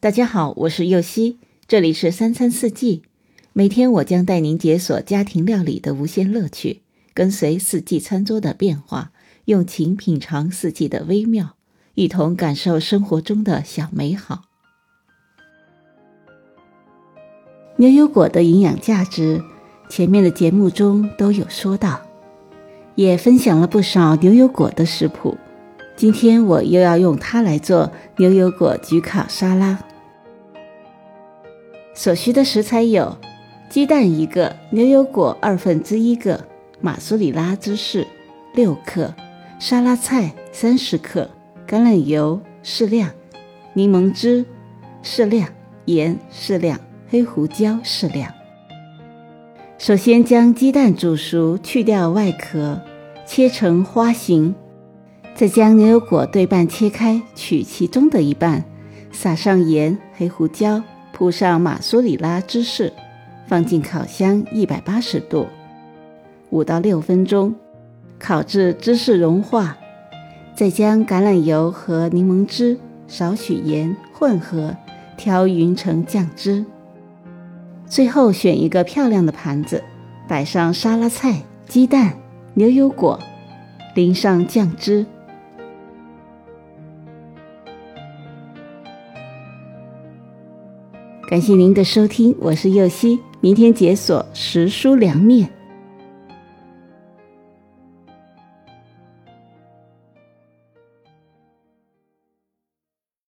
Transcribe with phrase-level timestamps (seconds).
[0.00, 3.02] 大家好，我是右希，这里是三餐四季。
[3.52, 6.82] 每天我将带您解锁家庭料理的无限乐趣，
[7.12, 9.10] 跟随四季餐桌的变化，
[9.46, 11.56] 用情品尝四季的微妙，
[11.96, 14.42] 一同感受生活中的小美好。
[17.78, 19.42] 牛油果的营养价值，
[19.90, 22.00] 前面的节目中都有说到，
[22.94, 25.36] 也分享了不少牛油果的食谱。
[25.98, 29.80] 今天我又要用它来做牛油果焗烤沙拉。
[31.92, 33.18] 所需的食材有：
[33.68, 36.46] 鸡蛋一个，牛油果二分之一个，
[36.80, 38.06] 马苏里拉芝士
[38.54, 39.12] 六克，
[39.58, 41.28] 沙拉菜三十克，
[41.66, 43.10] 橄榄油适量，
[43.72, 44.46] 柠檬汁
[45.02, 45.48] 适量，
[45.86, 46.78] 盐适量，
[47.10, 48.32] 黑胡椒适量。
[49.78, 52.80] 首先将鸡蛋煮熟，去掉外壳，
[53.26, 54.54] 切成花形。
[55.38, 58.64] 再将牛油果对半切开，取其中的一半，
[59.12, 62.92] 撒上盐、黑胡椒，铺上马苏里拉芝士，
[63.46, 65.46] 放进烤箱一百八十度，
[66.50, 67.54] 五到六分钟，
[68.18, 69.78] 烤至芝士融化。
[70.56, 74.74] 再将橄榄油和柠檬汁、少许盐混合，
[75.16, 76.64] 调匀成酱汁。
[77.86, 79.84] 最后选一个漂亮的盘子，
[80.26, 82.12] 摆上沙拉菜、鸡蛋、
[82.54, 83.16] 牛油果，
[83.94, 85.06] 淋上酱汁。
[91.28, 95.57] 感谢您的收听，我是右希，明天解锁食蔬凉面。